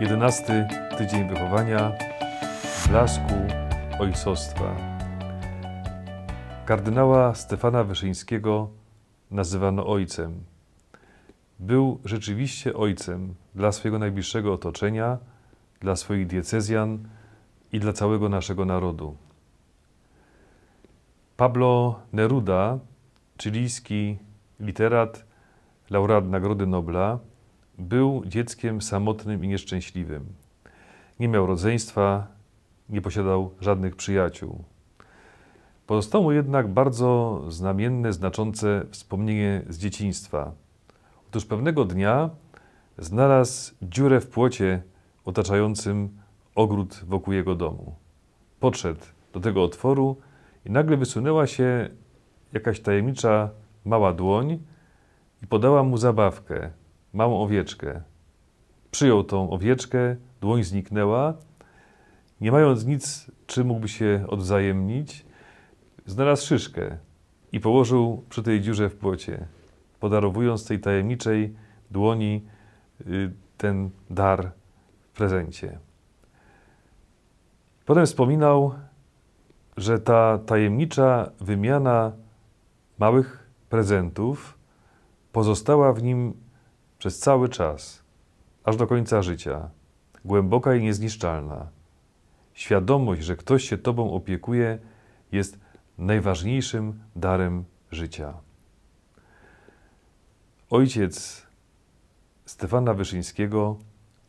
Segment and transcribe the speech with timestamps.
[0.00, 0.68] Jedenasty
[0.98, 1.92] tydzień wychowania
[2.88, 3.34] blasku
[3.98, 4.76] ojcostwa.
[6.64, 8.68] Kardynała Stefana Wyszyńskiego
[9.30, 10.44] nazywano ojcem.
[11.58, 15.18] Był rzeczywiście ojcem dla swojego najbliższego otoczenia,
[15.80, 17.08] dla swoich diecezjan
[17.72, 19.16] i dla całego naszego narodu.
[21.36, 22.78] Pablo Neruda,
[23.42, 24.18] chilijski
[24.60, 25.24] literat,
[25.90, 27.18] laureat Nagrody Nobla,
[27.82, 30.24] był dzieckiem samotnym i nieszczęśliwym.
[31.20, 32.26] Nie miał rodzeństwa,
[32.88, 34.64] nie posiadał żadnych przyjaciół.
[35.86, 40.52] Pozostało mu jednak bardzo znamienne, znaczące wspomnienie z dzieciństwa.
[41.28, 42.30] Otóż pewnego dnia
[42.98, 44.82] znalazł dziurę w płocie
[45.24, 46.08] otaczającym
[46.54, 47.94] ogród wokół jego domu.
[48.60, 49.00] Podszedł
[49.32, 50.16] do tego otworu
[50.66, 51.88] i nagle wysunęła się
[52.52, 53.50] jakaś tajemnicza
[53.84, 54.58] mała dłoń
[55.42, 56.70] i podała mu zabawkę,
[57.12, 58.02] małą owieczkę.
[58.90, 61.34] Przyjął tą owieczkę, dłoń zniknęła.
[62.40, 65.26] Nie mając nic, czym mógłby się odwzajemnić,
[66.06, 66.98] znalazł szyszkę
[67.52, 69.46] i położył przy tej dziurze w płocie,
[70.00, 71.54] podarowując tej tajemniczej
[71.90, 72.44] dłoni
[73.00, 74.52] y, ten dar
[75.00, 75.78] w prezencie.
[77.86, 78.74] Potem wspominał,
[79.76, 82.12] że ta tajemnicza wymiana
[82.98, 84.58] małych prezentów
[85.32, 86.34] pozostała w nim
[87.02, 88.02] przez cały czas,
[88.64, 89.70] aż do końca życia,
[90.24, 91.68] głęboka i niezniszczalna.
[92.54, 94.78] Świadomość, że ktoś się Tobą opiekuje,
[95.32, 95.60] jest
[95.98, 98.34] najważniejszym darem życia.
[100.70, 101.46] Ojciec
[102.44, 103.76] Stefana Wyszyńskiego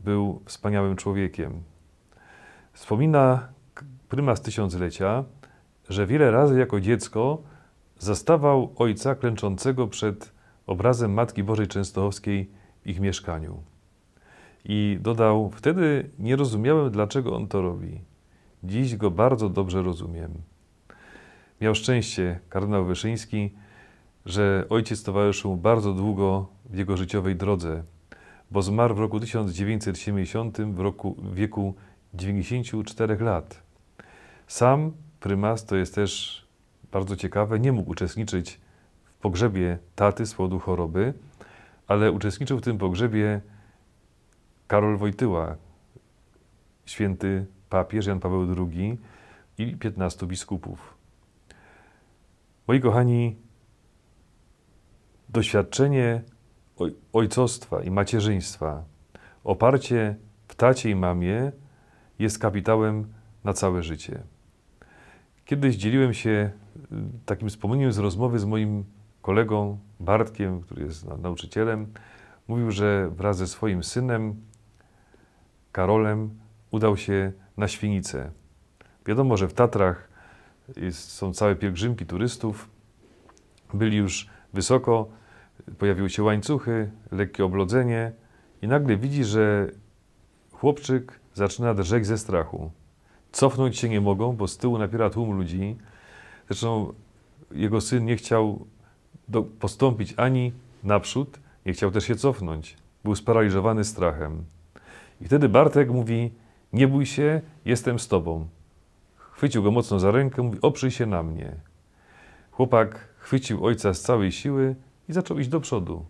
[0.00, 1.62] był wspaniałym człowiekiem.
[2.72, 3.48] Wspomina
[4.08, 5.24] prymas tysiąclecia,
[5.88, 7.42] że wiele razy jako dziecko
[7.98, 10.32] zastawał ojca klęczącego przed
[10.66, 13.62] obrazem Matki Bożej Częstochowskiej ich mieszkaniu.
[14.64, 18.00] I dodał, wtedy nie rozumiałem, dlaczego on to robi.
[18.64, 20.32] Dziś go bardzo dobrze rozumiem.
[21.60, 23.50] Miał szczęście kardynał Wyszyński,
[24.26, 27.82] że ojciec towarzyszył bardzo długo w jego życiowej drodze,
[28.50, 31.74] bo zmarł w roku 1970 w, roku, w wieku
[32.14, 33.62] 94 lat.
[34.46, 36.44] Sam prymas, to jest też
[36.92, 38.60] bardzo ciekawe, nie mógł uczestniczyć
[39.04, 41.14] w pogrzebie taty z powodu choroby,
[41.90, 43.40] ale uczestniczył w tym pogrzebie
[44.66, 45.56] Karol Wojtyła,
[46.86, 48.98] święty papież Jan Paweł II
[49.58, 50.94] i 15 biskupów.
[52.68, 53.36] Moi kochani,
[55.28, 56.22] doświadczenie
[57.12, 58.84] ojcostwa i macierzyństwa,
[59.44, 60.16] oparcie
[60.48, 61.52] w tacie i mamie
[62.18, 63.12] jest kapitałem
[63.44, 64.22] na całe życie.
[65.44, 66.96] Kiedyś dzieliłem się y,
[67.26, 68.84] takim wspomnieniem z rozmowy z moim
[69.22, 71.92] kolegą Bartkiem, który jest nauczycielem.
[72.48, 74.34] Mówił, że wraz ze swoim synem
[75.72, 76.30] Karolem
[76.70, 78.30] udał się na Świnicę.
[79.06, 80.08] Wiadomo, że w Tatrach
[80.90, 82.70] są całe pielgrzymki turystów.
[83.74, 85.08] Byli już wysoko,
[85.78, 88.12] pojawiły się łańcuchy, lekkie oblodzenie
[88.62, 89.70] i nagle widzi, że
[90.52, 92.70] chłopczyk zaczyna drżeć ze strachu.
[93.32, 95.76] Cofnąć się nie mogą, bo z tyłu napiera tłum ludzi.
[96.46, 96.92] Zresztą
[97.52, 98.66] jego syn nie chciał
[99.30, 100.52] do, postąpić ani
[100.84, 102.76] naprzód, nie chciał też się cofnąć.
[103.04, 104.44] Był sparaliżowany strachem.
[105.20, 106.32] I wtedy Bartek mówi:
[106.72, 108.48] Nie bój się, jestem z tobą.
[109.16, 111.52] Chwycił go mocno za rękę, mówi: Oprzyj się na mnie.
[112.50, 114.74] Chłopak chwycił ojca z całej siły
[115.08, 116.04] i zaczął iść do przodu.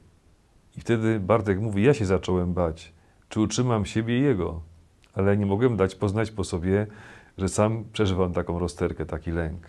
[0.77, 2.93] I wtedy Bartek mówi: Ja się zacząłem bać,
[3.29, 4.71] czy utrzymam siebie i jego
[5.15, 6.87] ale nie mogłem dać poznać po sobie,
[7.39, 9.67] że sam przeżywam taką rozterkę, taki lęk.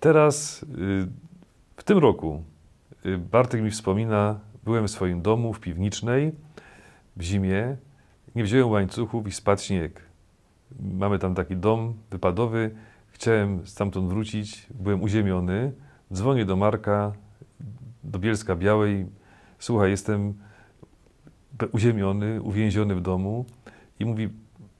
[0.00, 0.66] Teraz, y,
[1.80, 2.42] w tym roku,
[3.06, 6.32] y, Bartek mi wspomina, byłem w swoim domu w piwnicznej
[7.16, 7.76] w zimie,
[8.34, 10.02] nie wziąłem łańcuchów i spadł śnieg.
[10.80, 12.70] Mamy tam taki dom wypadowy,
[13.08, 15.72] chciałem stamtąd wrócić, byłem uziemiony,
[16.12, 17.12] dzwonię do Marka,
[18.04, 19.06] do Bielska Białej,
[19.58, 20.34] słuchaj, jestem
[21.72, 23.44] uziemiony, uwięziony w domu
[24.00, 24.28] i mówi,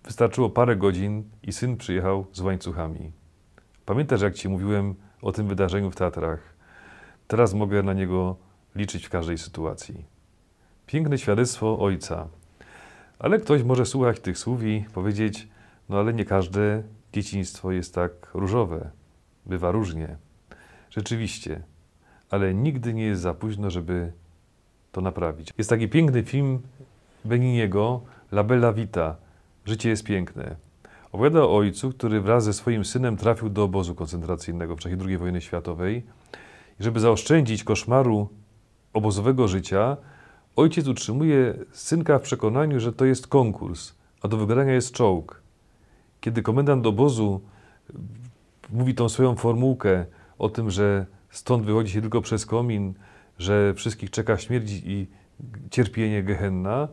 [0.04, 3.12] wystarczyło parę godzin i syn przyjechał z łańcuchami.
[3.86, 6.59] Pamiętasz, jak ci mówiłem o tym wydarzeniu w Tatrach?
[7.30, 8.36] Teraz mogę na niego
[8.76, 10.04] liczyć w każdej sytuacji.
[10.86, 12.28] Piękne świadectwo ojca.
[13.18, 15.48] Ale ktoś może słuchać tych słów i powiedzieć,
[15.88, 16.82] no ale nie każde
[17.12, 18.90] dzieciństwo jest tak różowe.
[19.46, 20.16] Bywa różnie.
[20.90, 21.62] Rzeczywiście.
[22.30, 24.12] Ale nigdy nie jest za późno, żeby
[24.92, 25.52] to naprawić.
[25.58, 26.58] Jest taki piękny film
[27.24, 28.00] Beniniego,
[28.32, 29.16] La Bella Vita,
[29.66, 30.56] Życie jest piękne.
[31.12, 35.18] Opowiada o ojcu, który wraz ze swoim synem trafił do obozu koncentracyjnego w czasie II
[35.18, 36.02] wojny światowej
[36.80, 38.28] żeby zaoszczędzić koszmaru
[38.92, 39.96] obozowego życia,
[40.56, 45.42] ojciec utrzymuje synka w przekonaniu, że to jest konkurs, a do wygrania jest czołg.
[46.20, 47.40] Kiedy komendant obozu
[48.70, 50.06] mówi tą swoją formułkę
[50.38, 52.94] o tym, że stąd wychodzi się tylko przez komin,
[53.38, 55.06] że wszystkich czeka śmierć i
[55.70, 56.88] cierpienie Gehenna,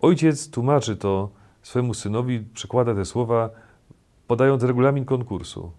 [0.00, 1.30] ojciec tłumaczy to
[1.62, 3.50] swemu synowi, przekłada te słowa,
[4.26, 5.72] podając regulamin konkursu.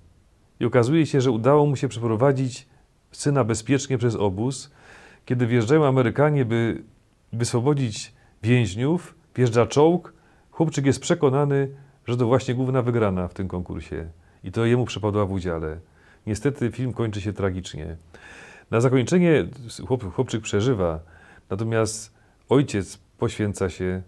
[0.60, 2.73] I okazuje się, że udało mu się przeprowadzić
[3.13, 4.71] syna bezpiecznie przez obóz.
[5.25, 6.83] Kiedy wjeżdżają Amerykanie, by
[7.33, 8.13] wyswobodzić
[8.44, 10.13] więźniów, wjeżdża czołg,
[10.51, 11.69] chłopczyk jest przekonany,
[12.07, 14.10] że to właśnie główna wygrana w tym konkursie.
[14.44, 15.77] I to jemu przypadła w udziale.
[16.27, 17.98] Niestety film kończy się tragicznie.
[18.71, 19.45] Na zakończenie
[19.88, 21.00] chłop, chłopczyk przeżywa,
[21.50, 22.13] natomiast
[22.50, 24.01] ojciec poświęca się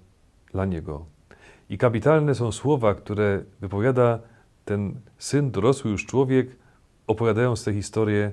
[0.52, 1.06] dla niego.
[1.70, 4.20] I kapitalne są słowa, które wypowiada
[4.66, 6.48] ten syn, dorosły już człowiek,
[7.08, 8.32] opowiadając tę historię,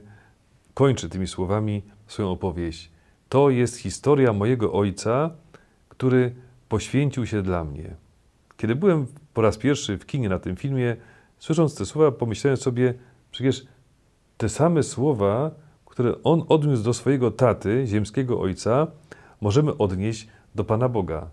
[0.75, 2.91] kończy tymi słowami swoją opowieść.
[3.29, 5.31] To jest historia mojego ojca,
[5.89, 6.35] który
[6.69, 7.97] poświęcił się dla mnie.
[8.57, 10.97] Kiedy byłem po raz pierwszy w kinie na tym filmie,
[11.39, 12.95] słysząc te słowa, pomyślałem sobie,
[13.31, 13.67] przecież
[14.37, 15.51] te same słowa,
[15.87, 18.87] które on odniósł do swojego taty, ziemskiego ojca,
[19.41, 21.31] możemy odnieść do Pana Boga.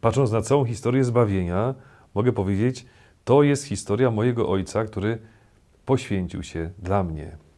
[0.00, 1.74] Patrząc na całą historię zbawienia,
[2.14, 2.86] mogę powiedzieć,
[3.24, 5.18] to jest historia mojego ojca, który
[5.86, 7.49] poświęcił się dla mnie.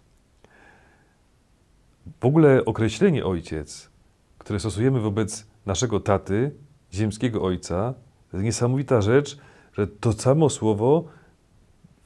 [2.21, 3.91] W ogóle określenie ojciec,
[4.39, 6.51] które stosujemy wobec naszego taty,
[6.93, 7.95] ziemskiego ojca,
[8.31, 9.39] to jest niesamowita rzecz,
[9.73, 11.05] że to samo słowo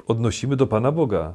[0.06, 1.34] odnosimy do Pana Boga.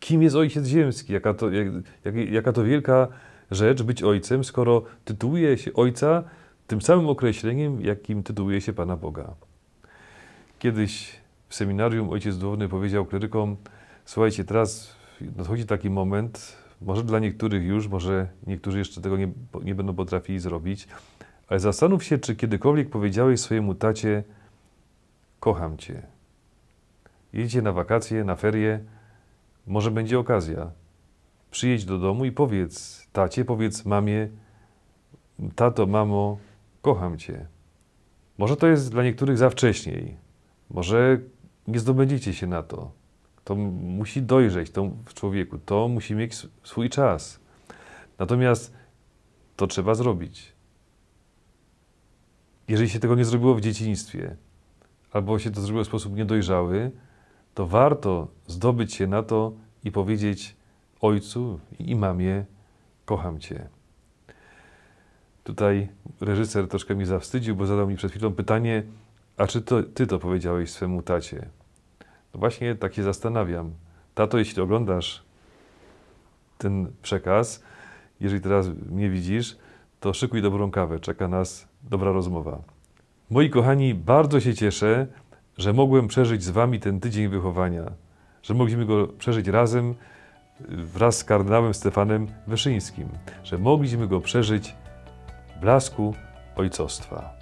[0.00, 1.12] Kim jest ojciec ziemski?
[1.12, 1.66] Jaka to, jak,
[2.04, 3.08] jak, jaka to wielka
[3.50, 6.24] rzecz być ojcem, skoro tytułuje się ojca
[6.66, 9.34] tym samym określeniem, jakim tytułuje się Pana Boga.
[10.58, 13.56] Kiedyś w seminarium ojciec duchowny powiedział klerykom,
[14.04, 14.96] słuchajcie, teraz
[15.36, 19.28] nadchodzi taki moment, może dla niektórych już, może niektórzy jeszcze tego nie,
[19.64, 20.88] nie będą potrafili zrobić,
[21.48, 24.24] ale zastanów się, czy kiedykolwiek powiedziałeś swojemu tacie,
[25.40, 26.02] kocham cię.
[27.32, 28.80] Jedziecie na wakacje, na ferie,
[29.66, 30.70] może będzie okazja.
[31.50, 34.28] Przyjedź do domu i powiedz tacie, powiedz mamie,
[35.54, 36.38] tato, mamo,
[36.82, 37.46] kocham cię.
[38.38, 40.16] Może to jest dla niektórych za wcześniej.
[40.70, 41.18] Może
[41.68, 43.01] nie zdobędziecie się na to.
[43.44, 45.58] To musi dojrzeć to w człowieku.
[45.58, 46.34] To musi mieć
[46.64, 47.40] swój czas.
[48.18, 48.74] Natomiast
[49.56, 50.52] to trzeba zrobić.
[52.68, 54.36] Jeżeli się tego nie zrobiło w dzieciństwie,
[55.12, 56.90] albo się to zrobiło w sposób niedojrzały,
[57.54, 59.52] to warto zdobyć się na to
[59.84, 60.56] i powiedzieć
[61.00, 62.44] ojcu i mamie:
[63.04, 63.68] Kocham cię.
[65.44, 65.88] Tutaj
[66.20, 68.82] reżyser troszkę mi zawstydził, bo zadał mi przed chwilą pytanie:
[69.36, 71.48] A czy to ty to powiedziałeś swemu tacie?
[72.34, 73.70] No właśnie tak się zastanawiam.
[74.14, 75.22] Tato, jeśli oglądasz
[76.58, 77.62] ten przekaz,
[78.20, 79.56] jeżeli teraz mnie widzisz,
[80.00, 82.62] to szykuj dobrą kawę, czeka nas dobra rozmowa.
[83.30, 85.06] Moi kochani, bardzo się cieszę,
[85.58, 87.92] że mogłem przeżyć z Wami ten tydzień wychowania,
[88.42, 89.94] że mogliśmy go przeżyć razem
[90.68, 93.08] wraz z kardynałem Stefanem Wyszyńskim,
[93.44, 94.74] że mogliśmy go przeżyć
[95.56, 96.14] w blasku
[96.56, 97.41] ojcostwa.